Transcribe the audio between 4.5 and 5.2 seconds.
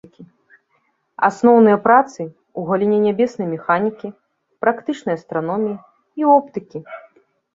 практычнай